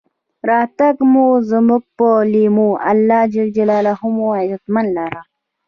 [0.49, 3.35] راتګ مو زمونږ پۀ لېمو، الله ج
[4.15, 5.21] مو عزتمن لره.